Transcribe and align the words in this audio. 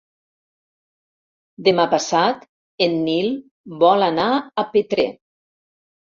Demà 1.67 1.83
passat 1.91 2.41
en 2.85 2.95
Nil 3.09 3.29
vol 3.83 4.05
anar 4.05 4.25
a 4.63 4.65
Petrer. 4.71 5.07